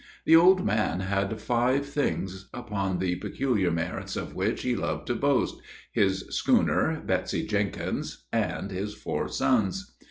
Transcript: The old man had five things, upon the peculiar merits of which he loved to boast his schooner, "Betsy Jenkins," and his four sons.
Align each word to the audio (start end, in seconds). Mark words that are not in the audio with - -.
The 0.25 0.35
old 0.35 0.65
man 0.65 1.01
had 1.01 1.39
five 1.39 1.85
things, 1.85 2.49
upon 2.55 2.97
the 2.97 3.17
peculiar 3.17 3.69
merits 3.69 4.15
of 4.15 4.33
which 4.33 4.63
he 4.63 4.75
loved 4.75 5.05
to 5.05 5.13
boast 5.15 5.61
his 5.91 6.21
schooner, 6.35 6.99
"Betsy 7.05 7.45
Jenkins," 7.45 8.25
and 8.33 8.71
his 8.71 8.95
four 8.95 9.29
sons. 9.29 9.93